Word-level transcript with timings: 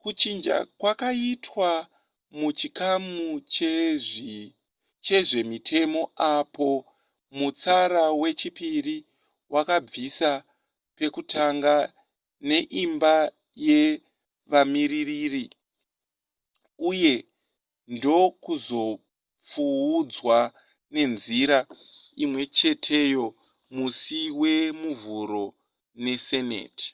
kuchinja 0.00 0.56
kwakaitwa 0.78 1.70
muchikamu 2.38 3.16
chezvemitemo 5.04 6.02
apo 6.34 6.70
mutsara 7.38 8.04
wechipiri 8.22 8.96
wakabviswa 9.54 10.32
pekutanga 10.96 11.74
neimba 12.48 13.14
yevamiririri 13.66 15.44
uye 16.90 17.14
ndokuzopfuudzwa 17.94 20.38
nenzira 20.94 21.58
imwecheteyo 22.24 23.26
musi 23.74 24.20
wemuvhuro 24.40 25.44
neseneti 26.02 26.88